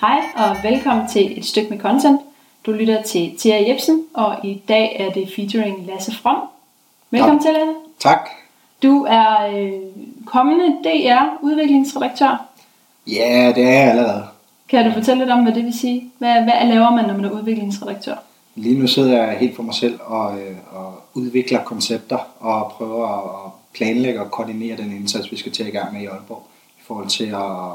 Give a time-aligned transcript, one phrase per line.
[0.00, 2.20] Hej og velkommen til et stykke med content.
[2.66, 6.36] Du lytter til Thea Jebsen, og i dag er det featuring Lasse From.
[7.10, 7.42] Velkommen Ja.
[7.42, 7.74] til, Lasse.
[7.98, 8.28] Tak.
[8.82, 9.72] Du er øh,
[10.26, 12.44] kommende DR-udviklingsredaktør.
[13.06, 14.24] Ja, det er jeg allerede.
[14.68, 16.10] Kan du fortælle lidt om, hvad det vil sige?
[16.18, 18.14] Hvad, hvad laver man, når man er udviklingsredaktør?
[18.54, 23.08] Lige nu sidder jeg helt for mig selv og, øh, og udvikler koncepter og prøver
[23.46, 26.42] at planlægge og koordinere den indsats, vi skal til i gang med i Aalborg.
[26.78, 27.72] I forhold til at,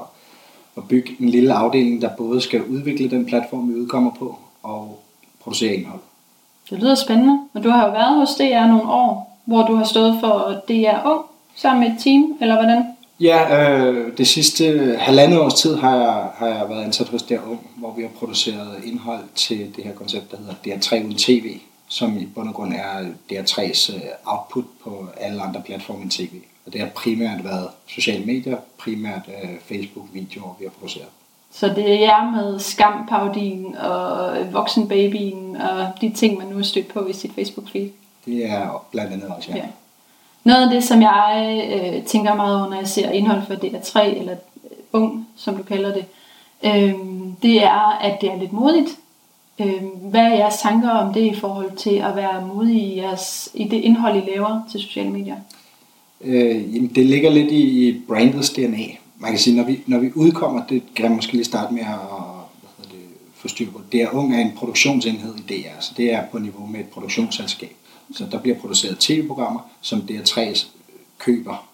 [0.77, 5.03] at bygge en lille afdeling, der både skal udvikle den platform, vi udkommer på, og
[5.43, 5.99] producere indhold.
[6.69, 9.85] Det lyder spændende, og du har jo været hos DR nogle år, hvor du har
[9.85, 11.25] stået for DR Ung
[11.55, 12.83] sammen med et team, eller hvordan?
[13.19, 17.49] Ja, øh, det sidste halvandet års tid har jeg, har jeg været ansat hos DR
[17.49, 21.59] Ung, hvor vi har produceret indhold til det her koncept, der hedder DR3 uden TV,
[21.87, 26.29] som i bund og grund er DR3's øh, output på alle andre platforme end TV.
[26.65, 31.07] Og det har primært været sociale medier, primært øh, Facebook-videoer, vi har produceret.
[31.51, 37.05] Så det er med skamparodien og voksenbabyen og de ting, man nu er stødt på
[37.07, 37.89] i sit Facebook-feed.
[38.25, 39.57] Det er blandt andet også, ja.
[39.57, 39.65] Ja.
[40.43, 43.99] Noget af det, som jeg øh, tænker meget over, når jeg ser indhold for DR3,
[44.03, 46.05] eller øh, ung, som du kalder det,
[46.63, 46.93] øh,
[47.41, 48.89] det er, at det er lidt modigt.
[49.59, 53.49] Øh, hvad er jeres tanker om det i forhold til at være modig i, jeres,
[53.53, 55.35] i det indhold, I laver til sociale medier?
[56.25, 58.85] Øh, jamen, det ligger lidt i, i brandets DNA.
[59.19, 61.81] Man kan sige, når vi, når vi udkommer, det kan jeg måske lige starte med
[61.81, 61.87] at
[62.77, 62.99] hvad det,
[63.35, 63.81] få styr på.
[63.91, 67.75] DR Ung er en produktionsenhed i DR, så det er på niveau med et produktionsselskab.
[68.13, 70.65] Så der bliver produceret tv-programmer, som DR3
[71.17, 71.67] køber.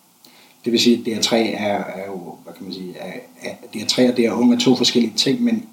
[0.66, 4.12] Det vil sige, at DR3 er, er jo, hvad kan man sige, er, er, DR3
[4.12, 5.66] og DR Ung er to forskellige ting, men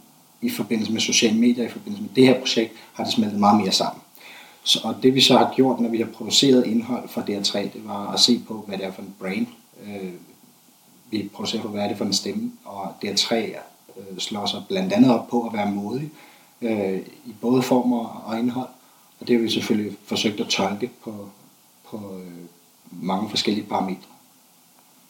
[0.43, 3.61] i forbindelse med sociale medier, i forbindelse med det her projekt, har det smeltet meget
[3.61, 4.03] mere sammen.
[4.65, 7.83] Så, og det vi så har gjort, når vi har produceret indhold for DR3, det
[7.85, 9.47] var at se på, hvad det er for en brand,
[9.87, 10.13] øh,
[11.11, 12.53] vi producerer på, hvad er det for en stemme.
[12.65, 16.11] Og DR3 øh, slår sig blandt andet op på at være modig
[16.63, 18.69] øh, i både former og indhold.
[19.21, 21.29] Og det har vi selvfølgelig forsøgt at tolke på,
[21.91, 22.33] på øh,
[22.91, 24.09] mange forskellige parametre.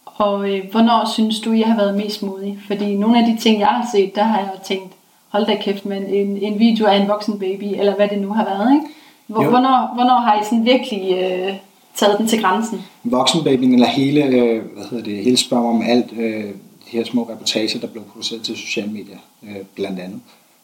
[0.05, 2.59] Og øh, hvornår synes du, jeg har været mest modig?
[2.67, 4.93] Fordi nogle af de ting, jeg har set, der har jeg tænkt,
[5.29, 8.33] hold da kæft, men en, en video af en voksen baby, eller hvad det nu
[8.33, 8.87] har været, ikke?
[9.29, 9.51] Hvor, Jo.
[9.51, 11.55] hvornår, hvornår har I sådan virkelig øh,
[11.95, 12.83] taget den til grænsen?
[13.05, 17.23] Voksenbabyen, eller hele, øh, hvad hedder det, hele spørger om alt, øh, de her små
[17.23, 20.21] reportager, der blev produceret til sociale medier, øh, blandt andet,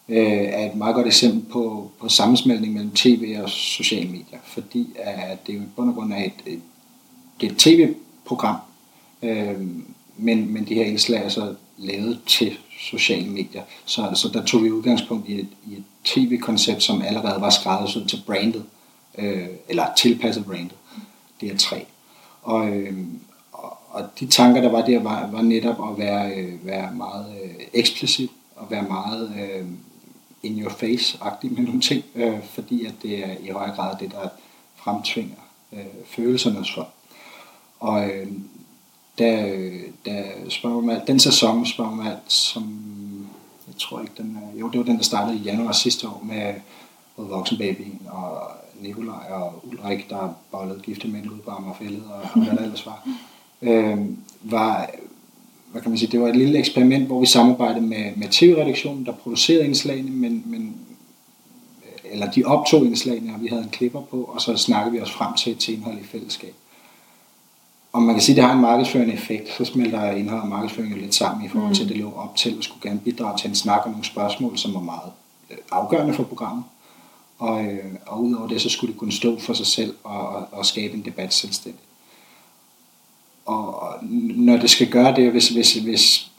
[0.08, 4.86] øh, er et meget godt eksempel på, på sammensmeltning mellem tv og sociale medier, fordi
[4.96, 6.60] at det jo i bund og grund er et, et,
[7.40, 8.56] det et tv-program,
[9.22, 9.54] øh,
[10.16, 13.62] men, men de her indslag er så lavet til sociale medier.
[13.84, 18.08] Så, så der tog vi udgangspunkt i et, i et tv-koncept, som allerede var skræddersyet
[18.08, 18.64] til brandet,
[19.18, 20.74] øh, eller tilpasset brandet.
[21.40, 21.86] Det er tre.
[22.42, 22.98] Og, øh,
[23.52, 27.34] og, og de tanker, der var der, var, var netop at være, øh, være meget
[27.44, 29.66] øh, eksplicit, og være meget øh,
[30.42, 34.10] in your face-agtig med nogle ting, øh, fordi at det er i høj grad det,
[34.10, 34.28] der
[34.76, 35.36] fremtvinger
[35.72, 36.88] øh, følelserne hos folk.
[37.80, 38.26] Og øh,
[39.18, 39.70] der,
[40.04, 42.80] der spørger den sæson spørger som
[43.66, 46.24] jeg tror ikke, den er, jo, det var den, der startede i januar sidste år
[46.24, 46.54] med
[47.16, 48.42] både Voksenbabyen og
[48.80, 52.86] Nikolaj og Ulrik, der bollede gifte mænd ud på Amagerfællet og, og hvad der ellers
[52.86, 53.08] var,
[53.62, 53.98] øh,
[54.42, 54.90] var,
[55.72, 59.06] hvad kan man sige, det var et lille eksperiment, hvor vi samarbejdede med, med tv-redaktionen,
[59.06, 60.76] der producerede indslagene, men, men
[62.04, 65.12] eller de optog indslagene, og vi havde en klipper på, og så snakkede vi os
[65.12, 66.54] frem til et indhold i fællesskab.
[67.94, 70.96] Og man kan sige, at det har en markedsførende effekt, så smelter indhold og markedsføring
[70.96, 73.48] lidt sammen i forhold til, at det lå op til, at skulle gerne bidrage til
[73.48, 75.10] en snak og nogle spørgsmål, som var meget
[75.50, 76.64] øh, afgørende for programmet.
[77.38, 80.46] Og, øh, og udover det, så skulle det kunne stå for sig selv og, og,
[80.52, 81.84] og skabe en debat selvstændigt.
[83.46, 83.94] Og og
[84.34, 86.30] når det skal gøre det, hvis, hvis, hvis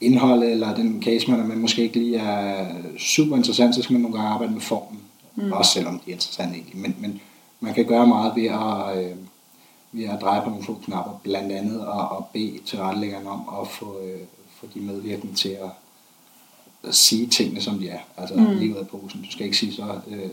[0.00, 2.66] indholdet eller den case, man, man måske ikke lige er
[2.98, 5.00] super interessant, så skal man nogle gange arbejde med formen.
[5.34, 5.52] Mm.
[5.52, 6.76] Også selvom de er interessante egentlig.
[6.76, 7.20] Men, men
[7.60, 9.16] man kan gøre meget ved at, øh,
[9.92, 13.68] ved at dreje på nogle få knapper, blandt andet og, og bede tilrettelæggeren om at
[13.68, 14.20] få, øh,
[14.60, 15.70] få de medvirkende til at,
[16.88, 17.98] at sige tingene, som de er.
[18.16, 18.58] Altså mm.
[18.58, 19.22] lige ud af posen.
[19.22, 20.30] Du skal ikke sige så, øh,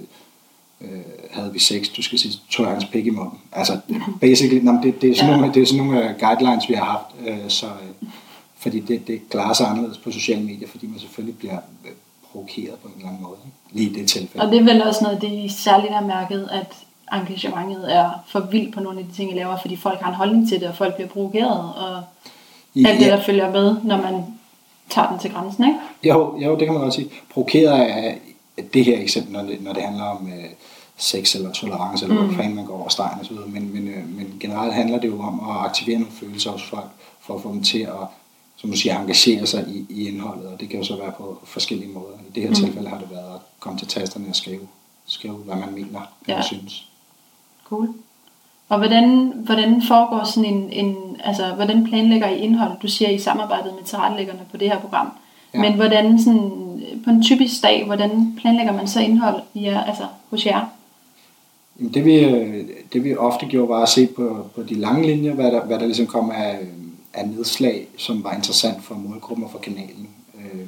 [0.81, 1.01] øh,
[1.31, 3.39] havde vi sex, du skal sige, tog jeg hans pik i munden.
[3.51, 3.79] Altså,
[4.21, 5.37] basically, nå, det, det, er sådan Ja.
[5.37, 8.09] nogle, det er sådan nogle guidelines, vi har haft, øh, så, øh,
[8.57, 11.91] fordi det, det klarer sig anderledes på sociale medier, fordi man selvfølgelig bliver øh,
[12.31, 13.77] provokeret på en eller anden måde, ikke?
[13.77, 14.45] lige i det tilfælde.
[14.45, 16.73] Og det er vel også noget, det I særligt har mærket, at
[17.13, 20.15] engagementet er for vildt på nogle af de ting, I laver, fordi folk har en
[20.15, 22.04] holdning til det, og folk bliver provokeret, og
[22.74, 23.12] I- alt det, ja.
[23.12, 24.25] der følger med, når man
[24.89, 25.80] tager den til grænsen, ikke?
[26.04, 27.09] Jo, jo, det kan man godt sige.
[27.33, 28.19] Provokeret af
[28.74, 30.45] det her eksempel, når det, når det handler om øh,
[30.98, 32.27] sex eller tolerance, eller mm.
[32.27, 33.36] hvor fanden man går over stregen osv.
[33.48, 36.89] Men, men, øh, men generelt handler det jo om at aktivere nogle følelser hos folk,
[37.19, 38.07] for at få dem til at
[38.57, 41.39] som du siger, engagere sig i, i indholdet, og det kan jo så være på
[41.44, 42.18] forskellige måder.
[42.30, 42.56] I det her mm.
[42.56, 44.68] tilfælde har det været at komme til tasterne og skrive,
[45.06, 46.36] skrive hvad man mener, hvad ja.
[46.36, 46.86] man synes.
[47.69, 47.89] Cool.
[48.69, 52.71] Og hvordan, hvordan foregår sådan en, en, altså hvordan planlægger I indhold?
[52.81, 55.11] Du siger I samarbejdet med tilrettelæggerne på det her program.
[55.53, 55.59] Ja.
[55.59, 56.51] Men hvordan sådan,
[57.03, 60.65] på en typisk dag, hvordan planlægger man så indhold i jer, altså hos jer?
[61.79, 62.23] Jamen det, vi,
[62.93, 65.79] det vi ofte gjorde var at se på, på de lange linjer, hvad der, hvad
[65.79, 66.59] der ligesom kom af,
[67.13, 70.67] af nedslag, som var interessant for målgruppen og for kanalen øh,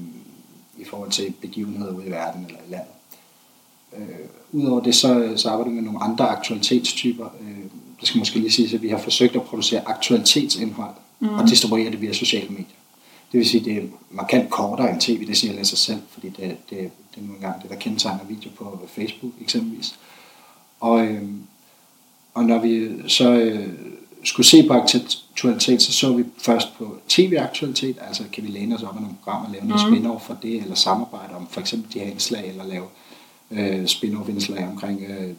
[0.77, 2.93] i forhold til begivenheder ude i verden eller i landet.
[3.97, 7.25] Øh, Udover det, så, så arbejder vi med nogle andre aktualitetstyper.
[7.41, 7.63] Øh,
[7.99, 11.29] det skal måske lige sige, at vi har forsøgt at producere aktualitetsindhold mm.
[11.29, 12.65] og distribuere det via sociale medier.
[13.31, 15.99] Det vil sige, at det er markant kortere end tv, det siger jeg sig selv,
[16.09, 16.77] fordi det, det,
[17.15, 19.95] det er nu engang det, der kendetegner video på Facebook eksempelvis.
[20.79, 21.23] Og, øh,
[22.33, 23.69] og når vi så øh,
[24.23, 28.83] skulle se på aktualitet, så så vi først på tv-aktualitet, altså kan vi læne os
[28.83, 29.93] op af nogle programmer og lave noget mm.
[29.93, 33.08] spin-off for det, eller samarbejde om for eksempel de her indslag, eller lave øh,
[33.85, 35.33] spin-off indslag omkring øh,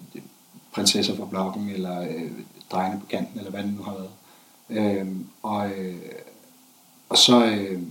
[0.73, 2.31] prinsesser fra bloggen, eller øh,
[2.71, 4.11] drengene på kanten, eller hvad det nu har været.
[4.71, 5.07] Øh,
[5.43, 5.95] og, øh,
[7.09, 7.83] og så, øh,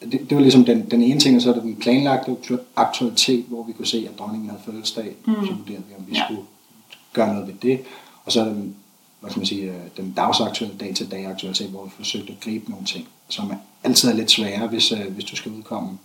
[0.00, 2.36] det, det var ligesom den, den ene ting, og så er det den planlagte
[2.76, 5.34] aktualitet, hvor vi kunne se, at dronningen havde fødselsdag, mm.
[5.34, 6.24] så vurderede vi, om vi ja.
[6.24, 6.42] skulle
[7.12, 7.80] gøre noget ved det.
[8.24, 8.76] Og så er den,
[9.20, 12.86] hvad skal man sige, øh, den dagsaktuelle dag-til-dag aktualitet, hvor vi forsøgte at gribe nogle
[12.86, 13.52] ting, som
[13.84, 15.98] altid er lidt svære, hvis, øh, hvis du skal udkomme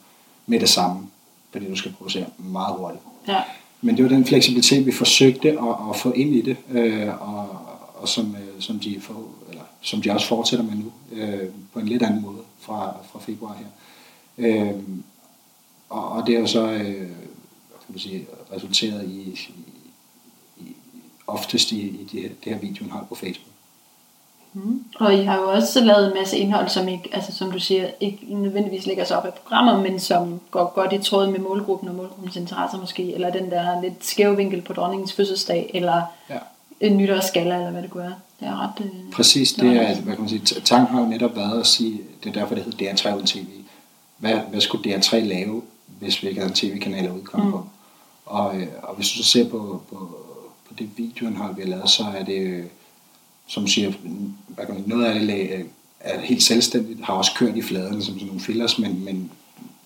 [0.45, 1.07] med det samme,
[1.51, 3.03] fordi du skal producere meget hurtigt.
[3.27, 3.41] Ja.
[3.81, 7.49] Men det var den fleksibilitet, vi forsøgte at, at få ind i det, øh, og,
[7.95, 11.79] og som, øh, som, de får, eller, som de også fortsætter med nu, øh, på
[11.79, 13.67] en lidt anden måde fra, fra februar her.
[14.37, 14.73] Øh,
[15.89, 17.07] og, og det er jo så øh,
[17.85, 19.39] kan man sige, resulteret i, i,
[20.57, 20.75] i
[21.27, 23.50] oftest i, i det, her, det her video, har på Facebook.
[24.53, 24.83] Mm.
[24.95, 27.87] Og I har jo også lavet en masse indhold, som ikke, altså som du siger,
[27.99, 31.89] ikke nødvendigvis lægger sig op af programmer, men som går godt i tråd med målgruppen
[31.89, 36.37] og målgruppens interesser måske, eller den der lidt skæve vinkel på dronningens fødselsdag, eller ja.
[36.79, 38.15] en nytårsskala, eller hvad det kunne være.
[38.39, 38.85] Det er ret...
[38.85, 42.01] Øh, Præcis, det er, hvad kan man sige, tanken har jo netop været at sige,
[42.23, 43.45] det er derfor, det hedder DR3 uden TV.
[44.17, 45.61] Hvad, hvad skulle DR3 lave,
[45.99, 47.51] hvis vi ikke havde en tv-kanal at udkomme mm.
[47.51, 47.65] på?
[48.25, 49.95] Og, øh, og hvis du så ser på, på,
[50.67, 52.69] på det videoindhold, vi har lavet, så er det
[53.51, 53.91] som siger,
[54.47, 55.65] hvad kan man, noget af det
[55.99, 59.31] er helt selvstændigt, har også kørt i fladerne som sådan nogle fillers, men, men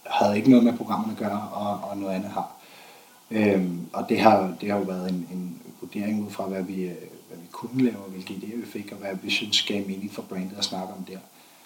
[0.06, 2.52] havde ikke noget med programmet at gøre, og, og noget andet har.
[3.32, 6.76] Øhm, og det har, det har jo været en, en vurdering ud fra, hvad vi,
[7.28, 10.14] hvad vi kunne lave, og hvilke idéer vi fik, og hvad vi synes gav mening
[10.14, 11.18] for brandet at snakke om der.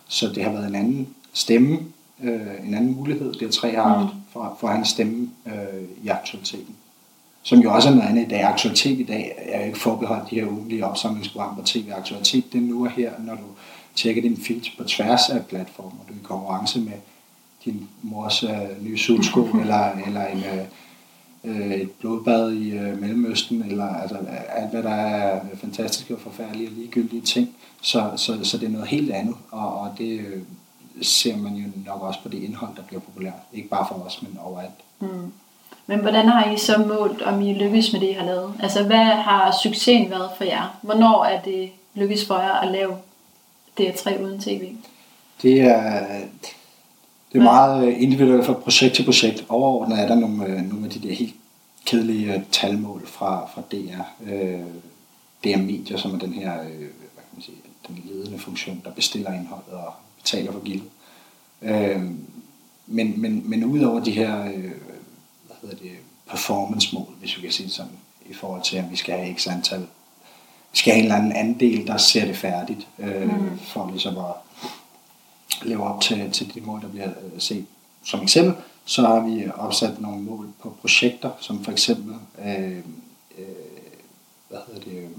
[0.08, 1.80] Så det har været en anden stemme,
[2.24, 4.22] øh, en anden mulighed, det tre har haft, mm.
[4.34, 6.76] for, for en stemme øh, i aktualiteten
[7.44, 8.44] som jo også er noget andet i dag.
[8.44, 11.92] Aktualitet i dag er jo ikke forbeholdt de her ugenlige opsamlingsprogrammer på tv.
[11.98, 13.46] Aktualitet, det er nu og her, når du
[13.96, 16.04] tjekker din feed på tværs af platformer.
[16.08, 16.94] Du er i konkurrence med
[17.66, 20.44] din mors øh, nye sudsko, eller, eller en,
[21.44, 24.18] øh, et blodbad i øh, Mellemøsten, eller altså,
[24.50, 27.50] alt hvad der er fantastiske og forfærdelige og ligegyldige ting.
[27.82, 30.42] Så, så, så det er noget helt andet, og, og det øh,
[31.02, 33.34] ser man jo nok også på det indhold, der bliver populært.
[33.54, 34.74] Ikke bare for os, men overalt.
[35.00, 35.32] Mm.
[35.90, 38.54] Men hvordan har I så målt, om I lykkes med det, I har lavet?
[38.60, 40.80] Altså, hvad har succesen været for jer?
[40.82, 42.98] Hvornår er det lykkes for jer at lave
[43.80, 44.76] DR3 uden tv?
[45.42, 46.08] Det er,
[47.32, 49.46] det er meget individuelt fra projekt til projekt.
[49.50, 51.36] Overordnet er der nogle, øh, nogle af de der helt
[51.86, 54.32] kedelige øh, talmål fra, fra DR.
[54.32, 54.60] Øh,
[55.44, 56.64] DR Media, som er den her hvad
[57.16, 60.90] kan man sige, den ledende funktion, der bestiller indholdet og betaler for gildet.
[62.88, 64.52] men, men, men udover de her
[65.70, 65.98] hedder det,
[66.30, 67.92] performance-mål, hvis vi kan sige det sådan,
[68.30, 69.88] i forhold til, at vi skal have x antal,
[70.72, 73.60] vi skal have en eller anden andel, der ser det færdigt, øh, mm.
[73.60, 74.34] for ligesom at
[75.64, 77.66] leve op til, til de mål, der bliver øh, set.
[78.04, 78.54] Som eksempel,
[78.86, 82.78] så har vi opsat nogle mål på projekter, som for eksempel, øh,
[83.38, 83.46] øh,
[84.50, 85.10] hvad hedder det, øh,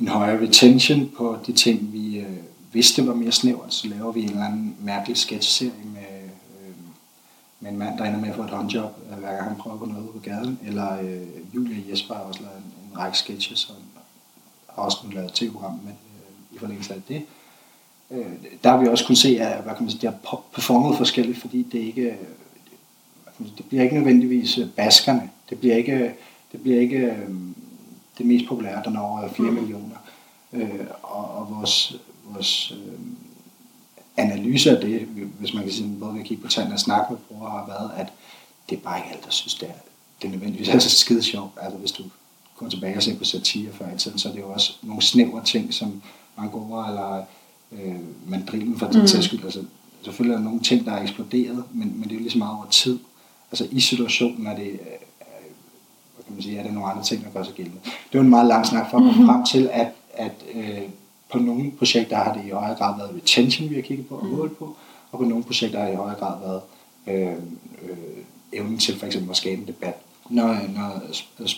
[0.00, 2.36] en højere retention på de ting, vi øh,
[2.72, 6.13] vidste var mere snævert, så laver vi en eller anden mærkelig sketch-serie med
[7.64, 9.74] med en mand, der ender med at få et håndjob, øh, hver gang han prøver
[9.74, 10.58] at gå noget på gaden.
[10.66, 13.76] Eller øh, Julia Jesper har også lavet en, en række sketches, og
[14.74, 17.22] har også nu lavet tv-program med, øh, i forlængelse af det.
[18.10, 18.26] Øh,
[18.64, 21.38] der har vi også kunnet se, at hvad kan man sige, det har performet forskelligt,
[21.38, 22.16] fordi det ikke øh,
[23.58, 25.30] det bliver ikke nødvendigvis øh, baskerne.
[25.50, 26.14] Det bliver ikke,
[26.52, 27.28] det bliver ikke øh,
[28.18, 29.54] det mest populære, der når over 4 mm.
[29.54, 29.96] millioner.
[30.52, 33.00] Øh, og, og vores, vores øh,
[34.16, 35.00] analyse af det,
[35.38, 37.90] hvis man kan sige, både vi kigge på tallene og snakke med brugere, har været,
[37.96, 38.12] at
[38.70, 39.72] det er bare ikke alt, der synes, det er,
[40.22, 41.52] det er nødvendigvis er så skide sjovt.
[41.62, 42.02] Altså hvis du
[42.56, 45.02] går tilbage og ser på satire før i tiden, så er det jo også nogle
[45.02, 46.02] snævre ting, som
[46.36, 47.24] man går over, eller
[47.72, 47.94] øh,
[48.26, 49.06] mandrilen for den mm.
[49.06, 49.44] sags skyld.
[49.44, 49.64] Altså,
[50.02, 52.56] selvfølgelig er der nogle ting, der er eksploderet, men, men det er jo ligesom meget
[52.56, 52.98] over tid.
[53.50, 54.78] Altså i situationen er det, øh,
[56.14, 57.80] hvad kan man sige, er der nogle andre ting, der gør sig gældende.
[57.84, 60.82] Det var en meget lang snak for at komme frem til, at, at øh,
[61.32, 64.26] på nogle projekter har det i højere grad været retention, vi har kigget på og
[64.26, 64.76] målt på,
[65.12, 66.60] og på nogle projekter har det i højere grad været
[67.06, 67.32] øh,
[67.82, 69.94] øh, evnen til for eksempel at skabe en debat.
[70.28, 70.46] Når,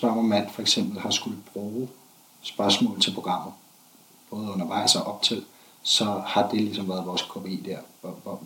[0.01, 1.89] når mig, Matt for eksempel har skulle bruge
[2.43, 3.53] spørgsmål til programmet,
[4.31, 5.45] både undervejs og op til,
[5.83, 7.79] så har det ligesom været vores KPI der.
[8.01, 8.41] Hvor, hvor,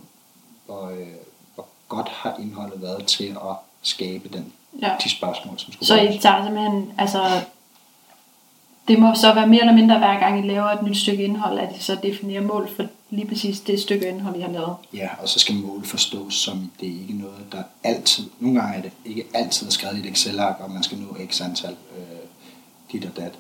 [0.67, 1.07] hvor, øh,
[1.55, 4.93] hvor godt har indholdet været til at skabe den, Ja.
[5.05, 6.17] de spørgsmål, som skulle Så bruges.
[6.17, 7.41] I tager simpelthen, altså,
[8.91, 11.59] det må så være mere eller mindre hver gang I laver et nyt stykke indhold,
[11.59, 14.77] at I så definerer mål for lige præcis det stykke indhold, I har lavet.
[14.95, 18.77] Ja, og så skal mål forstås som, det er ikke noget, der altid, nogle gange
[18.79, 21.77] er det ikke altid er skrevet i et Excel-ark, og man skal nå x antal
[21.99, 22.05] øh,
[22.93, 23.33] dit og dat.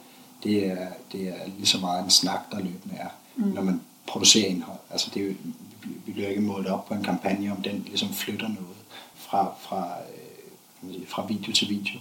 [0.44, 3.44] Det er, det er lige så meget en snak, der løbende er, mm.
[3.48, 4.78] når man producerer indhold.
[4.90, 5.32] Altså det er jo,
[6.06, 8.76] vi- bliver ikke målt op på en kampagne, om den ligesom flytter noget
[9.14, 9.88] fra, fra,
[10.84, 11.98] øh, fra video til video.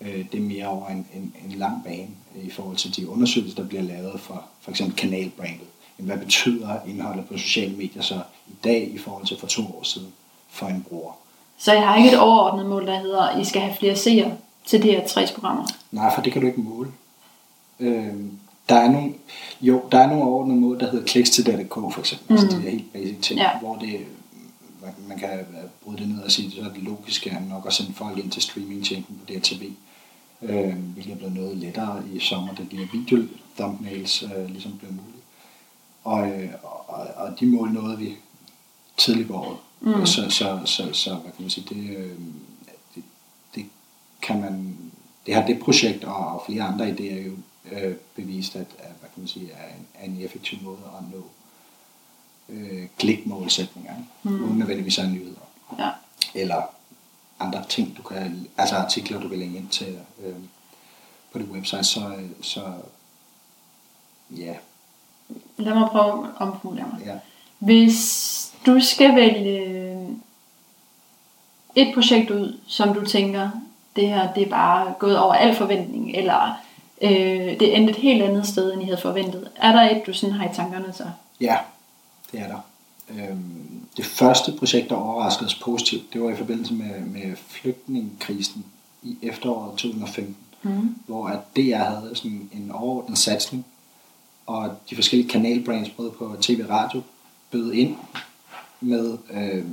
[0.00, 3.08] Øh, det er mere over en, en, en lang bane øh, i forhold til de
[3.08, 5.66] undersøgelser, der bliver lavet for for eksempel kanalbrandet.
[5.96, 8.14] Hvad betyder indholdet på sociale medier så
[8.48, 10.08] i dag i forhold til for to år siden
[10.50, 11.12] for en bruger?
[11.58, 14.32] Så jeg har ikke et overordnet mål, der hedder, at I skal have flere seere
[14.66, 15.66] til det her tre programmer.
[15.92, 16.90] Nej, for det kan du ikke måle.
[17.80, 18.14] Øh,
[18.68, 19.14] der er nogle,
[19.60, 22.26] jo, der er nogle overordnede mål, der hedder kliks til DK for eksempel.
[22.28, 22.34] Mm.
[22.42, 23.58] Altså de der helt basic ting, Ja.
[23.60, 24.00] hvor det,
[24.82, 25.28] man, man kan
[25.84, 28.30] bryde det ned og sige, så er det logisk at nok at sende folk ind
[28.30, 29.62] til streamingtjenesten på DRTV.
[30.42, 33.26] Øh, hvilket er blevet noget lettere i sommer, da de her video
[33.56, 35.22] thumbnails øh, ligesom blev mulige.
[36.04, 38.16] Og, øh, og, og de mål nåede vi
[38.96, 39.56] tidligt på året.
[39.80, 40.06] Mm.
[40.06, 42.18] Så, så, så, så, hvad kan man sige, det, øh,
[42.94, 43.04] det,
[43.54, 43.66] det
[44.22, 44.76] kan man,
[45.26, 47.32] det har det projekt og, og flere andre idéer jo
[47.72, 51.04] øh, bevist, at, at hvad kan man sige, er en, er en effektiv måde at
[51.12, 51.24] nå
[52.48, 54.44] øh, klikmålsætninger, mm.
[54.44, 55.40] uden nødvendigvis have nyheder.
[55.78, 55.90] Ja.
[56.34, 56.62] Eller
[57.40, 60.34] andre ting, du kan, altså artikler, du kan lægge ind til øh,
[61.32, 62.60] på dit website, så, øh, så
[64.30, 64.54] ja,
[65.56, 67.06] Lad mig prøve at omformulere mig.
[67.06, 67.14] ja.
[67.58, 70.08] Hvis du skal vælge
[71.74, 73.50] et projekt ud, som du tænker,
[73.96, 76.60] det her det er bare gået over al forventning, eller
[77.02, 77.10] øh,
[77.60, 79.50] det endte et helt andet sted, end I havde forventet.
[79.56, 81.04] Er der et, du sådan har i tankerne så?
[81.40, 81.56] Ja,
[82.32, 82.60] det er der.
[83.10, 88.64] Øhm, det første projekt, der overraskede os positivt, det var i forbindelse med, med flygtningekrisen
[89.02, 90.94] i efteråret 2015, Mm.
[91.06, 93.66] hvor at DR havde sådan en overordnet satsning,
[94.46, 97.02] og de forskellige kanalbrands, både på tv og radio,
[97.50, 97.96] bød ind
[98.80, 99.64] med øh,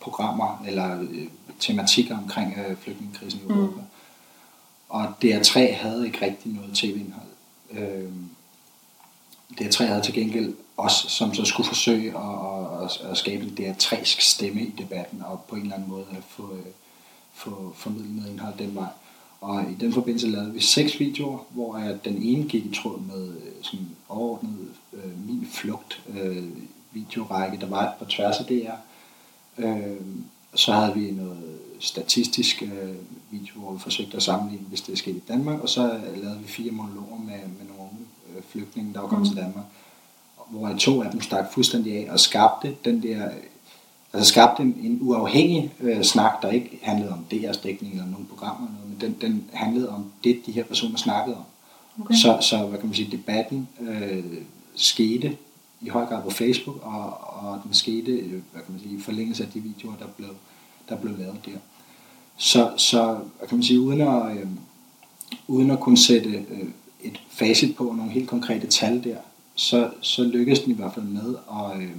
[0.00, 1.26] programmer eller øh,
[1.60, 3.76] tematikker omkring øh, flygtningekrisen i Europa.
[3.76, 3.86] Mm.
[4.88, 7.28] Og DR3 havde ikke rigtig noget tv-indhold.
[7.70, 8.10] Øh,
[9.52, 14.20] DR3 havde til gengæld os, som så skulle forsøge at, at, at skabe en DR3'sk
[14.20, 16.66] stemme i debatten, og på en eller anden måde at få, øh,
[17.34, 18.88] få formidlet noget indhold den vej.
[19.40, 23.00] Og i den forbindelse lavede vi seks videoer, hvor at den ene gik i tråd
[23.00, 26.44] med øh, sådan overordnet øh, min flugt øh,
[26.92, 28.74] videorække, der var på tværs af DR.
[29.58, 29.96] Øh,
[30.54, 32.94] så havde vi noget statistisk øh,
[33.30, 36.48] video, hvor vi forsøgte at sammenligne, hvis det skete i Danmark, og så lavede vi
[36.48, 37.75] fire monologer med, med nogle
[38.48, 39.34] flygtninge, der var kommet mm.
[39.34, 39.64] til Danmark,
[40.48, 43.28] hvor to af dem stak fuldstændig af og skabte den der,
[44.12, 48.26] altså skabte en, en uafhængig øh, snak, der ikke handlede om DR's dækning eller nogle
[48.26, 51.42] programmer, eller noget, men den, den handlede om det, de her personer snakkede om.
[52.00, 52.14] Okay.
[52.14, 54.24] Så, så hvad kan man sige, debatten øh,
[54.74, 55.36] skete
[55.80, 59.00] i høj grad på Facebook, og, og den skete øh, hvad kan man sige, i
[59.00, 60.28] forlængelse af de videoer, der blev,
[60.88, 61.58] der blev lavet der.
[62.36, 64.46] Så, så hvad kan man sige, uden at, øh,
[65.48, 66.68] uden at kunne sætte øh,
[67.06, 69.16] et facit på nogle helt konkrete tal der,
[69.54, 71.90] så, så lykkedes den i hvert fald med at, øh,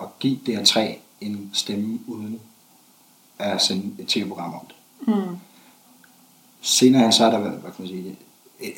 [0.00, 0.80] at give DR3
[1.20, 2.40] en stemme uden
[3.38, 4.76] at sende et tv-program om det.
[5.14, 5.36] Mm.
[6.60, 8.16] Senere hen så er der, hvad kan man sige,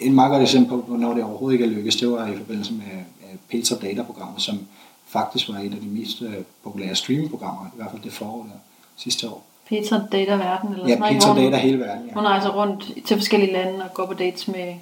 [0.01, 2.73] et meget godt eksempel på, hvornår det overhovedet ikke er lykkedes, det var i forbindelse
[2.73, 3.05] med
[3.51, 4.59] Peter Data-programmet, som
[5.07, 6.35] faktisk var et af de mest øh,
[6.65, 8.59] populære streamingprogrammer, i hvert fald det forår der,
[8.97, 9.47] sidste år.
[9.69, 11.15] Peter dater verden, eller Ja, sådan.
[11.15, 12.15] Peter Data hele verden, ja.
[12.15, 14.75] Hun rejser rundt til forskellige lande og går på dates med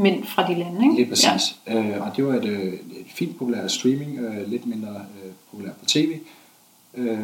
[0.00, 0.94] mænd fra de lande, ikke?
[0.94, 1.56] Lige præcis.
[1.66, 1.78] Ja.
[1.78, 5.76] Øh, og det var et, øh, et fint populært streaming, øh, lidt mindre øh, populært
[5.76, 6.18] på tv.
[6.94, 7.18] Øh,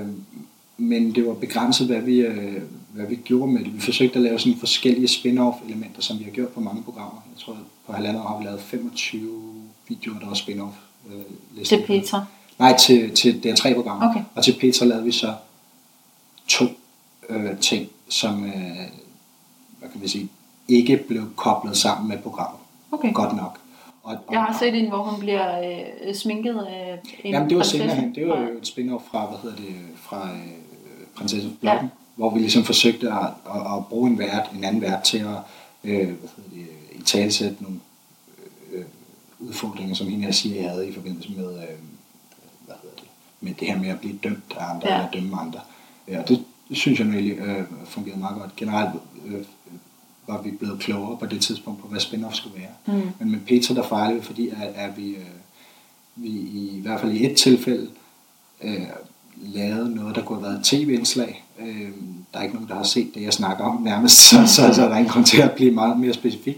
[0.76, 3.74] men det var begrænset, hvad vi, øh, hvad vi gjorde med det.
[3.74, 7.22] Vi forsøgte at lave sådan forskellige spin-off elementer, som vi har gjort på mange programmer.
[7.34, 9.42] Jeg tror, at på halvandet år har vi lavet 25
[9.88, 11.12] videoer, der var spin-off.
[11.58, 11.64] Øh.
[11.64, 12.24] Til Petra.
[12.58, 14.10] Nej, til, til DR3-programmer.
[14.10, 14.20] Okay.
[14.34, 15.34] Og til Petra lavede vi så
[16.48, 16.64] to
[17.28, 18.52] øh, ting, som øh,
[19.78, 20.28] hvad kan vi sige,
[20.68, 22.60] ikke blev koblet sammen med programmet
[22.92, 23.12] Okay.
[23.12, 23.58] godt nok.
[24.02, 25.70] Og, Jeg har set en, hvor hun bliver
[26.08, 27.78] øh, sminket af en Jamen, det var prinsesse.
[27.88, 28.14] senere hen.
[28.14, 30.52] Det var jo et spin-off fra, hvad hedder det, fra øh,
[31.16, 31.90] Prinsesse Blokken, ja.
[32.16, 33.18] hvor vi ligesom forsøgte at,
[33.54, 35.26] at, at bruge en vært, en anden vært til at
[35.84, 37.78] øh, hvad hedder det, i talsætte nogle
[38.72, 38.84] øh,
[39.38, 41.68] udfordringer, som hende her siger, jeg havde i forbindelse med, øh,
[42.66, 43.04] hvad hedder det,
[43.40, 44.94] med det her med at blive dømt af andre, Ja.
[44.94, 44.98] ja.
[45.00, 45.60] eller dømme andre.
[46.08, 48.56] Ja, og det, det synes jeg nu egentlig øh, fungerede meget godt.
[48.56, 48.90] Generelt
[49.26, 49.44] øh,
[50.28, 52.96] var vi blevet klogere på det tidspunkt på, hvad spin-off skulle være.
[52.98, 53.08] Mm.
[53.18, 55.22] Men med Petra, der fejlede vi, fordi at, at vi, øh,
[56.16, 57.88] vi i, i hvert fald i et tilfælde
[58.62, 58.86] øh,
[59.36, 61.44] lavede noget, der kunne have været et tv-indslag.
[61.60, 61.90] Øh,
[62.32, 64.82] der er ikke nogen, der har set det, jeg snakker om nærmest, så, så, så
[64.82, 66.56] der er ingen grund til at blive meget mere specifik.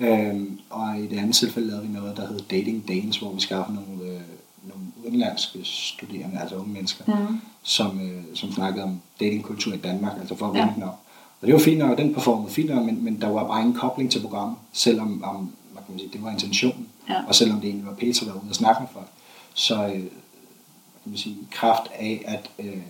[0.00, 0.34] Øh,
[0.70, 3.74] og i det andet tilfælde lavede vi noget, der hed Dating Danes, hvor vi skaffede
[3.74, 4.20] nogle, øh,
[4.68, 7.40] nogle udenlandske studerende, altså unge mennesker, Mm.
[7.62, 10.60] som, øh, som snakkede om datingkultur i Danmark, altså for at Ja.
[10.60, 11.00] vende den op.
[11.40, 13.60] Og det var fint nok, og den performede fint nok, men, men der var bare
[13.60, 15.36] ingen kobling til programmet, selvom om,
[15.72, 17.22] hvad kan man sige, det var intentionen, Ja.
[17.28, 19.06] og selvom det egentlig var Peter, der var ude og snakke med folk.
[19.54, 22.82] Så øh, kan man sige, kraft af, at, øh,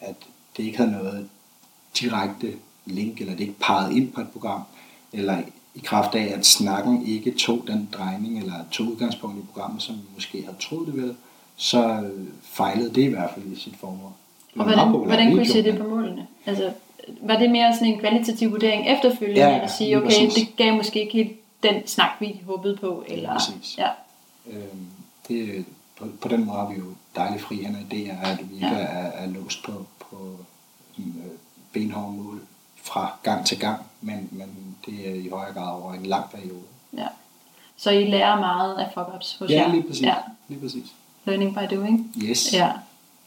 [0.00, 0.14] at
[0.56, 1.28] det ikke havde noget
[2.00, 2.52] direkte
[2.86, 4.60] link, eller det ikke pegede ind på et program,
[5.12, 5.38] eller
[5.74, 9.94] i kraft af, at snakken ikke tog den drejning, eller tog udgangspunkt i programmet, som
[9.94, 11.16] vi måske havde troet det ville,
[11.56, 14.10] så øh, fejlede det i hvert fald i sit formål.
[14.56, 16.26] Og hvordan, hvordan kunne I se det på målene?
[16.46, 16.70] Altså,
[17.22, 20.34] var det mere sådan en kvalitativ vurdering efterfølgende, Ja, ja, ja, at sige, okay, præcis.
[20.34, 21.32] det gav måske ikke helt
[21.62, 23.32] den snak, vi håbede på, eller...
[23.32, 23.78] præcis.
[23.78, 23.88] Ja,
[24.50, 24.86] Øhm,
[25.28, 25.64] det,
[25.98, 26.84] på, på den måde har vi jo
[27.16, 28.72] dejligt fri hænder i det, at vi ikke Ja.
[28.74, 30.16] er, er låst på, på
[30.96, 31.30] sådan, øh,
[31.72, 32.40] benhårde mål
[32.82, 36.62] fra gang til gang, men, men det er i højere grad over en lang periode.
[36.96, 37.06] ja.
[37.78, 39.70] Så I lærer meget af fuck-ups hos Ja, jer?
[39.72, 40.02] lige præcis.
[40.02, 40.14] Ja,
[40.48, 40.84] Lige præcis.
[41.24, 42.14] learning by doing.
[42.22, 42.52] Yes.
[42.52, 42.70] Ja,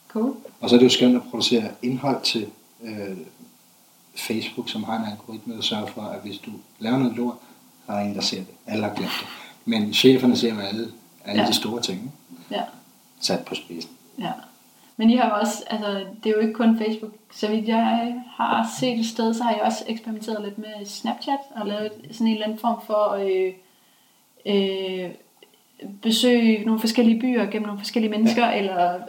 [0.08, 0.36] cool.
[0.62, 2.48] Og så er det jo skønt at producere indhold til
[2.84, 3.18] øh,
[4.16, 7.36] Facebook, som har en algoritme, der sørger for, at hvis du laver noget lort,
[7.86, 8.48] så er der en, der ser det.
[8.68, 9.28] Alle har glemt det.
[9.66, 10.88] Men cheferne ser jo alle,
[11.26, 11.48] alle Ja.
[11.48, 12.14] de store ting?
[12.52, 12.62] Ja,
[13.20, 13.92] sat på spidsen.
[14.20, 14.32] ja.
[14.98, 17.12] Men I har også, altså, det er jo ikke kun Facebook.
[17.34, 21.40] Så vidt jeg har set et sted, så har jeg også eksperimenteret lidt med Snapchat
[21.56, 23.54] og lavet sådan en eller anden form for øh,
[24.46, 25.10] øh,
[26.02, 28.58] besøg nogle forskellige byer gennem nogle forskellige mennesker, ja.
[28.58, 29.00] eller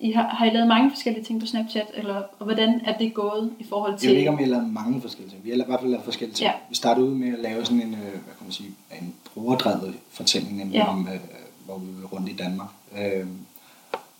[0.00, 3.14] I har, har I lavet mange forskellige ting på Snapchat, eller og hvordan er det
[3.14, 4.06] gået i forhold til...
[4.06, 5.44] Jeg ved ikke, om vi har lavet mange forskellige ting.
[5.44, 6.46] Vi har i hvert fald lavet forskellige ting.
[6.46, 6.52] Ja.
[6.68, 9.94] Vi startede ud med at lave sådan en, øh, hvad kan man sige, en brugerdrevet
[10.10, 10.88] fortælling, nemlig Ja.
[10.88, 11.20] om, øh,
[11.64, 12.68] hvor vi var rundt i Danmark.
[12.98, 13.26] Øh,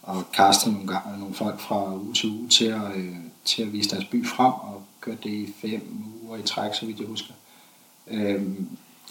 [0.02, 3.14] og kastede nogle, gange, nogle folk fra uge til uge til at, øh,
[3.44, 6.86] til at vise deres by frem, og kørte det i fem uger i træk, så
[6.86, 7.32] vidt jeg husker.
[8.10, 8.42] Øh,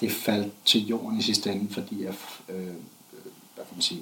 [0.02, 2.16] det faldt til jorden i sidste ende, fordi at,
[2.50, 2.64] øh,
[3.56, 4.02] hvad kan man sige,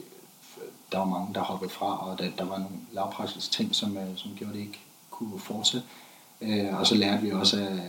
[0.92, 4.08] der var mange, der hoppede fra, og der, der var nogle lavpraktiske ting, som, øh,
[4.16, 5.88] som gjorde, det ikke kunne fortsætte.
[6.42, 7.80] Øh, og så lærte vi også af,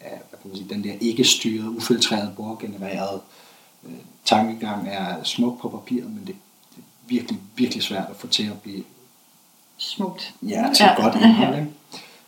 [0.00, 3.20] af hvad kan man sige, den der ikke styret, ufiltreret, brugergenereret
[3.84, 3.92] øh,
[4.24, 6.36] tankegang er smuk på papiret, men det,
[6.76, 8.84] det er virkelig, virkelig svært at få til at blive
[9.78, 10.34] Smukt.
[10.42, 11.02] ja, til Ja.
[11.02, 11.54] godt indhold.
[11.60, 11.70] ikke?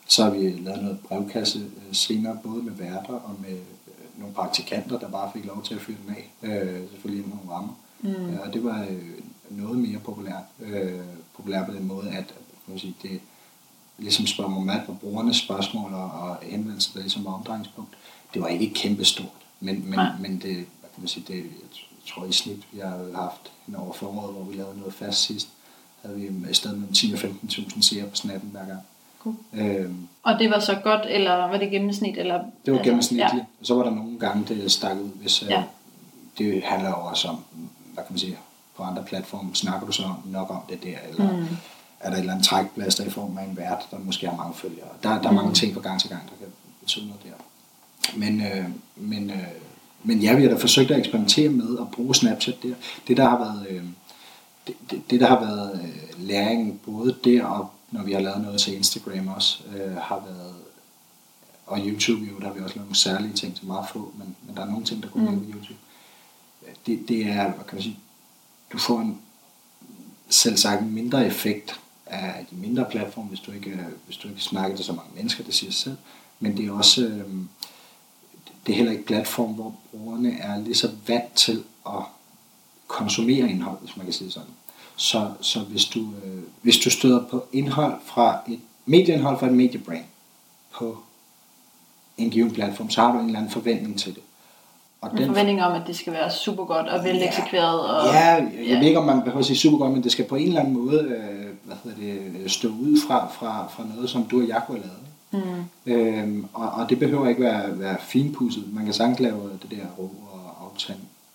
[0.08, 3.52] Så har vi lavet noget brevkasse øh, senere, både med værter og med
[3.88, 6.30] øh, nogle praktikanter, der bare fik lov til at fyre dem af.
[6.42, 7.72] Øh, selvfølgelig inden nogle rammer.
[8.00, 8.08] Mm.
[8.34, 9.18] Øh, og det var øh,
[9.50, 10.42] noget mere populært.
[10.60, 11.00] Øh,
[11.36, 13.20] populært på den måde, at kan man sige, det
[13.98, 17.90] ligesom spørger om alt på brugernes spørgsmål og, og henvendelser, der ligesom var omdrejningspunkt.
[18.34, 19.26] Det var ikke kæmpestort,
[19.60, 20.12] men, men, Nej.
[20.20, 21.44] men det, hvad kan man sige, det, jeg
[22.14, 25.48] tror i snit, vi har haft en over foråret, hvor vi lavede noget fast sidst,
[26.02, 28.80] havde vi i stedet mellem 10 og 15.000 seere på snappen hver gang.
[29.18, 29.34] Cool.
[29.54, 32.18] Øhm, Og det var så godt, eller var det gennemsnit?
[32.18, 33.44] Eller, det var altså, gennemsnitligt.
[33.60, 35.62] Og så var der nogle gange, det stak ud, hvis øh, Ja.
[36.38, 37.36] det handler jo også om,
[37.94, 38.38] hvad kan man sige,
[38.78, 41.46] på andre platforme, snakker du så nok om det der, eller Mm.
[42.00, 44.54] er der et eller andet trækplaster i form af en vært, der måske har mange
[44.54, 44.88] følgere.
[45.02, 45.54] Der, der er mange Mm.
[45.54, 46.46] ting fra gang til gang, der kan
[46.80, 47.30] betyde noget der.
[48.18, 48.64] Men, øh,
[48.96, 49.46] men, øh,
[50.02, 52.74] men ja, vi har da forsøgt at eksperimentere med at bruge Snapchat der.
[53.08, 53.82] Det, der har været, øh,
[54.66, 58.40] det, det, det, der har været øh, læringen både der og når vi har lavet
[58.42, 60.54] noget til Instagram også, øh, har været
[61.66, 64.36] og YouTube jo, der har vi også lavet nogle særlige ting til meget få, men,
[64.46, 65.36] men der er nogle ting, der kunne Mm.
[65.36, 65.40] mm.
[65.40, 65.78] på YouTube.
[66.86, 67.98] Det, det er, hvad kan man sige,
[68.72, 69.20] du får en
[70.28, 74.76] selv sagt mindre effekt af de mindre platforme, hvis du ikke, hvis du ikke snakker
[74.76, 75.96] til så mange mennesker, det siger sig selv.
[76.40, 77.34] Men det er også, øh,
[78.66, 82.02] det er heller ikke platform, hvor brugerne er lige så vant til at
[82.86, 84.48] konsumere indhold, hvis man kan sige sådan.
[84.96, 89.52] Så, så hvis, du, øh, hvis du støder på indhold fra et medieindhold fra et
[89.52, 90.04] mediebrand
[90.70, 90.98] på
[92.16, 94.22] en given platform, så har du en eller anden forventning til det.
[95.00, 97.26] Og En forventning om, at det skal være super godt og vel Ja.
[97.28, 97.80] eksekveret.
[97.80, 100.12] Og, Ja, jeg, jeg ved ikke, om man behøver at sige super godt, men det
[100.12, 101.98] skal på en eller anden måde øh, hvad hedder
[102.42, 105.04] det, stå ud fra, fra, fra noget, som du og jeg kunne have lavet.
[105.86, 105.92] Mm.
[105.92, 108.64] Øhm, og, og det behøver ikke være, være finpudset.
[108.74, 110.72] Man kan sagtens lave det der rå og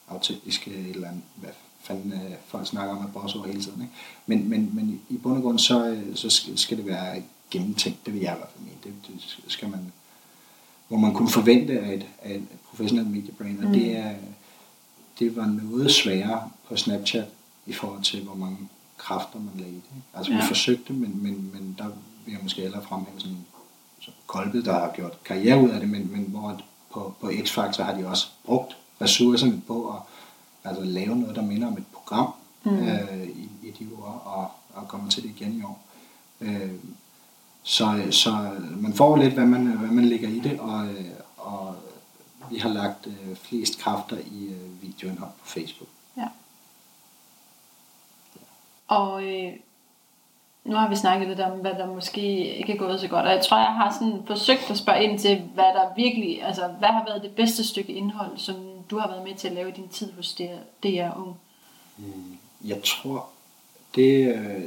[0.09, 1.49] autentiske et eller andet, hvad
[1.83, 3.81] fanden øh, folk snakker om at bossord hele tiden.
[3.81, 3.93] Ikke?
[4.25, 7.21] Men, men, men i bund og grund, så, øh, så skal, skal det være
[7.51, 8.77] gennemtænkt, det vil jeg i hvert fald mene.
[8.83, 9.79] Det, det skal man,
[10.93, 13.73] hvor man kunne forvente af et, af et professionelt mediebrand, og mm.
[13.73, 14.11] det, er,
[15.19, 17.25] det var noget sværere på Snapchat
[17.65, 18.57] i forhold til, hvor mange
[18.97, 20.01] kræfter man lagde i det.
[20.13, 20.37] Altså ja.
[20.37, 21.85] vi forsøgte, men, men, men der
[22.25, 23.37] vil jeg måske hellere fremhæve sådan
[23.99, 26.61] så Kolbet, der har gjort karriere ud af det, men, men hvor
[26.93, 29.99] på, på X-Factor har de også brugt ressourcerne på at
[30.63, 32.87] altså, lave noget, der minder om et program mm.
[32.87, 34.51] øh, i, i de år, og,
[34.81, 35.85] og kommer til det igen i år.
[36.41, 36.71] Øh,
[37.63, 40.87] så, så man får lidt, hvad man, hvad man lægger i det, og,
[41.37, 41.75] og
[42.51, 45.89] vi har lagt øh, flest kræfter i øh, videoindhold på Facebook.
[46.17, 46.27] Ja.
[48.87, 49.53] Og øh,
[50.63, 53.31] nu har vi snakket lidt om, hvad der måske ikke er gået så godt, og
[53.31, 56.89] jeg tror, jeg har sådan forsøgt at spørge ind til, hvad der virkelig, altså hvad
[56.89, 58.55] har været det bedste stykke indhold, som
[58.89, 60.33] du har været med til at lave i din tid hos
[60.83, 61.37] DR Ung?
[61.97, 63.29] Mm, jeg tror,
[63.95, 64.63] det, øh,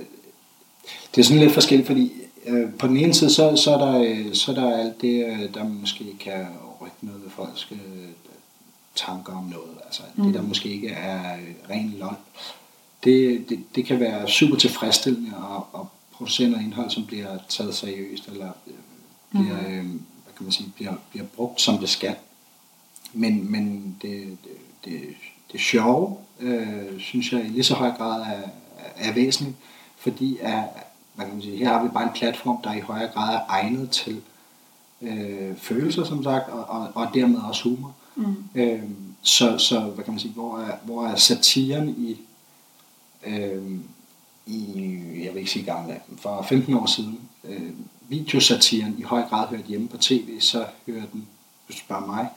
[1.15, 2.13] det er sådan lidt forskelligt, fordi
[2.47, 5.51] øh, på den ene side, så, så, er der, øh, så er der alt det,
[5.55, 6.47] der måske kan
[6.83, 7.73] rykke noget ved folks
[8.95, 9.79] tanker om noget.
[9.85, 10.25] Altså mm.
[10.25, 11.37] det, der måske ikke er
[11.71, 12.17] ren lol
[13.07, 17.75] det, det, det kan være super tilfredsstillende at, at producere noget indhold, som bliver taget
[17.75, 18.75] seriøst, eller øh,
[19.31, 19.75] bliver, mm.
[19.75, 22.15] øh, hvad kan man sige, bliver, bliver brugt som det skal.
[23.13, 24.53] Men, men det, det,
[24.85, 25.03] det,
[25.53, 28.49] det sjove, øh, synes jeg i lige så høj grad er,
[28.97, 29.57] er væsentligt,
[29.97, 30.65] fordi at,
[31.17, 33.41] hvad kan man sige, her har vi bare en platform, der i højere grad er
[33.49, 34.23] egnet til
[35.03, 37.95] øh, følelser, som sagt, og, og, og dermed også humor.
[38.17, 38.45] Mm.
[38.55, 38.83] Øh,
[39.23, 42.17] så, så, hvad kan man sige, hvor er, hvor er satiren i
[43.27, 43.81] øh,
[44.47, 44.91] i,
[45.25, 47.71] jeg vil ikke sige gamle, for 15 år siden, øh,
[48.09, 51.27] videosatiren i høj grad hørt hjemme på tv, så hører den,
[51.67, 52.29] hvis du spørger mig,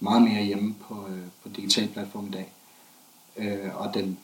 [0.00, 2.52] meget mere hjemme på, øh, på digital platform i dag.
[3.36, 4.18] Øh, og den,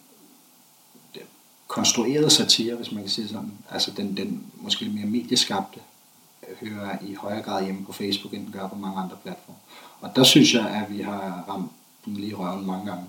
[1.73, 5.81] den konstruerede satire, hvis man kan sige sådan, altså den, den måske mere medieskabte,
[6.61, 9.59] hører i højere grad hjemme på Facebook, end den gør på mange andre platforme.
[10.01, 11.73] Og der synes jeg, at vi har ramt
[12.05, 13.05] den lige røven mange gange.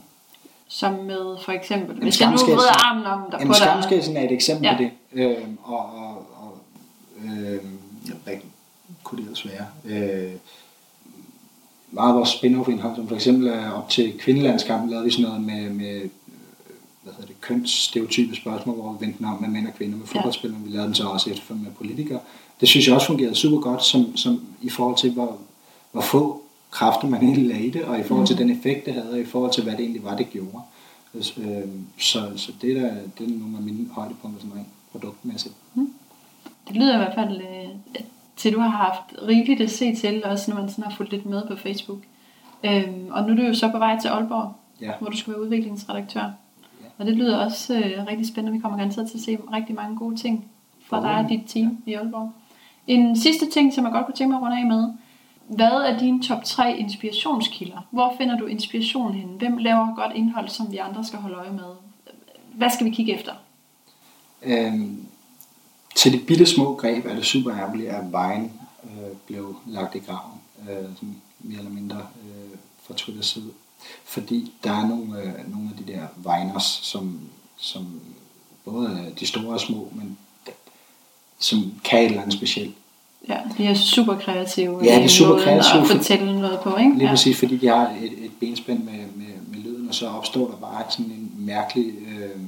[0.68, 4.16] Som med for eksempel, hvis jeg nu vrider armen om der på dig.
[4.16, 4.78] er et eksempel ja.
[4.78, 4.92] på det.
[5.14, 6.58] Øh, og, og, og
[7.26, 7.60] øh,
[8.24, 8.34] hvad
[9.04, 9.68] kunne det ellers være?
[9.86, 10.32] Øh,
[11.92, 15.26] meget af vores spin-off indhold, som for eksempel er op til kvindelandskampen, lavede vi sådan
[15.26, 16.10] noget med, med
[17.04, 20.60] hvad hedder det, kønsstereotype spørgsmål, hvor vi vendte om med mænd og kvinder med fodboldspillere.
[20.60, 20.66] Ja.
[20.66, 22.20] Vi lavede den så også efter med politikere.
[22.62, 25.38] Det synes jeg også fungerede super godt, som, som i forhold til, hvor,
[25.92, 28.48] hvor få kræfter man egentlig lagde det, og i forhold til mm.
[28.48, 30.62] den effekt, det havde, og i forhold til, hvad det egentlig var, det gjorde.
[31.22, 35.54] Så, øh, så, så det, er, det er nogle af mine højdepunkter sådan rent produktmæssigt.
[35.76, 35.94] Mm.
[36.68, 38.02] Det lyder i hvert fald øh,
[38.38, 41.26] til, du har haft rigeligt at se til, også når man sådan har fulgt lidt
[41.26, 42.00] med på Facebook.
[42.64, 44.92] Øhm, og nu er du jo så på vej til Aalborg, ja.
[45.00, 46.32] hvor du skal være udviklingsredaktør.
[46.98, 48.58] Og det lyder også øh, rigtig spændende.
[48.58, 50.46] Vi kommer garanteret til at se rigtig mange gode ting
[50.86, 51.92] fra dig og dit team ja.
[51.92, 52.32] i Aalborg.
[52.88, 54.94] En sidste ting, som jeg godt kunne tænke mig at runde af med,
[55.48, 57.88] hvad er dine top 3 inspirationskilder?
[57.92, 59.34] Hvor finder du inspiration henne?
[59.34, 61.76] Hvem laver godt indhold, som vi andre skal holde øje med?
[62.54, 63.32] Hvad skal vi kigge efter?
[64.44, 65.06] Øhm,
[65.96, 68.52] til de bitte små greb er det super ærgerligt, at vejen
[68.84, 73.52] øh, blev lagt i graven, øh, mere eller mindre øh, fra Twitter side.
[74.06, 77.20] Fordi der er nogle, øh, nogle af de der viners, som,
[77.58, 78.02] som
[78.66, 80.18] både de store og små, men
[81.40, 82.76] som kan et eller andet specielt.
[83.30, 84.80] Ja, de er super kreative.
[84.84, 85.82] Ja, de er super kreative.
[85.82, 86.94] At fortælle noget på, ikke?
[86.94, 87.10] Lige ja.
[87.10, 90.58] præcis, fordi de har et, et benspænd med, med, med lyden, og så opstår der
[90.58, 92.40] bare sådan en mærkelig øh,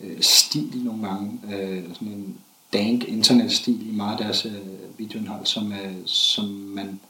[0.00, 1.40] øh, stil nogle gange.
[1.52, 2.36] Øh, sådan en
[2.72, 7.00] dank internetstil i meget af deres øh, videoindhold, som, øh, som man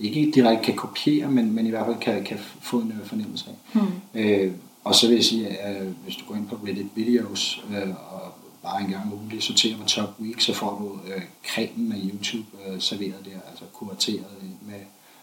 [0.00, 3.46] ikke direkte kan kopiere, men, men i hvert fald kan, kan få en øh, fornemmelse
[3.50, 3.80] af.
[3.80, 3.92] Hmm.
[4.14, 4.52] Øh,
[4.84, 7.88] og så vil jeg sige, at øh, hvis du går ind på Reddit Videos øh,
[7.88, 8.32] og
[8.62, 12.46] bare en gang ugenlig sorterer med Top Week, så får du øh, kremen af YouTube
[12.66, 14.24] øh, serveret der, altså kurateret
[14.68, 14.80] med,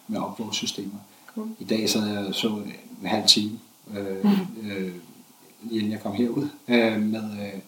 [0.07, 0.99] med upload-systemer.
[1.35, 1.47] Cool.
[1.59, 2.47] I dag så jeg så
[3.01, 3.59] en halv time,
[3.97, 4.69] øh, mm.
[4.69, 4.93] øh,
[5.63, 7.59] lige inden jeg kom herud, øh, med øh,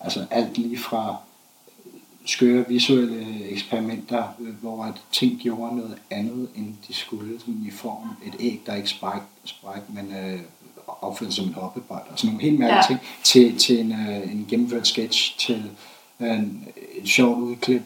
[0.00, 1.16] altså alt lige fra
[2.24, 7.70] skøre visuelle eksperimenter, øh, hvor at ting gjorde noget andet, end de skulle, sådan i
[7.70, 10.40] form et æg, der ikke spræk, spræk men øh,
[10.86, 12.86] opført som en hoppebold og sådan nogle helt mærkelige ja.
[12.86, 15.70] ting, til, til en, uh, en gennemført sketch, til
[16.20, 16.68] en,
[17.02, 17.82] et sjovt udklip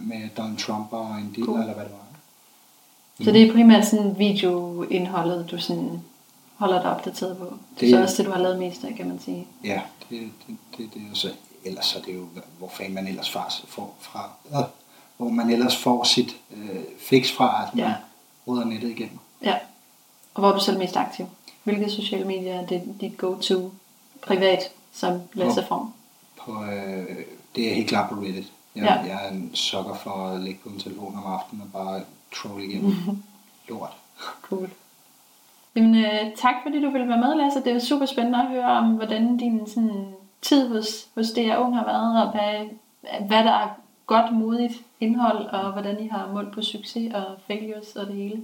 [0.00, 1.60] med Donald Trump og en deal, cool.
[1.60, 2.06] eller hvad det var.
[3.18, 3.24] Mm.
[3.24, 6.00] Så det er primært sådan videoindholdet, du sådan
[6.56, 7.44] holder dig opdateret på.
[7.44, 9.46] Det, det er så også det, du har lavet mest af, kan man sige.
[9.64, 11.28] Ja, det, det, det, det er så
[11.68, 12.28] ellers er det jo,
[12.58, 14.64] hvor fanden man ellers får fra, øh,
[15.16, 17.94] hvor man ellers får sit øh, fix fra, at man ja.
[18.46, 19.18] råder nettet igennem.
[19.42, 19.54] Ja,
[20.34, 21.26] og hvor er du selv mest aktiv?
[21.64, 23.72] Hvilke sociale medier er det dit go-to
[24.22, 25.92] privat som læserform?
[26.40, 27.16] På, øh,
[27.56, 28.52] det er helt klart på Reddit.
[28.74, 28.94] Jeg, Ja.
[29.14, 32.02] jeg er en sokker for at ligge på min telefon om aftenen og bare
[32.34, 32.94] troll igennem
[33.68, 33.92] lort.
[34.42, 34.70] Cool.
[35.76, 37.58] Jamen, øh, tak fordi du ville være med, Lasse.
[37.60, 40.06] Det er jo super spændende at høre om, hvordan din sådan,
[40.42, 42.68] tid hos, hos DR Ung har været, og hvad,
[43.26, 43.68] hvad der er
[44.06, 48.42] godt, modigt indhold, og hvordan I har målt på succes og failures og det hele.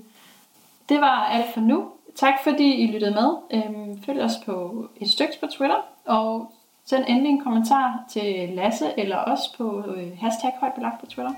[0.89, 1.89] Det var alt for nu.
[2.17, 3.31] Tak fordi I lyttede med.
[3.51, 6.53] Øhm, følg os på et stykke på Twitter, og
[6.85, 11.35] send endelig en kommentar til Lasse eller os på øh, hashtag højt belagt på Twitter.